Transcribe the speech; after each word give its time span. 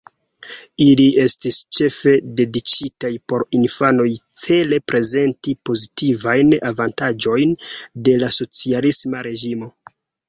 Ili 0.83 1.03
estis 1.23 1.57
ĉefe 1.79 2.13
dediĉitaj 2.39 3.11
por 3.33 3.45
infanoj 3.57 4.07
cele 4.45 4.79
prezenti 4.93 5.53
pozitivajn 5.71 6.57
avantaĝojn 6.71 7.55
de 8.09 8.17
la 8.25 8.31
socialisma 8.39 9.23
reĝimo. 9.31 9.71